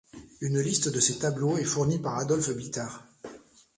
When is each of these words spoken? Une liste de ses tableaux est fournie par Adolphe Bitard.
Une 0.41 0.59
liste 0.59 0.89
de 0.89 0.99
ses 0.99 1.19
tableaux 1.19 1.57
est 1.57 1.63
fournie 1.63 1.99
par 1.99 2.17
Adolphe 2.17 2.49
Bitard. 2.55 3.05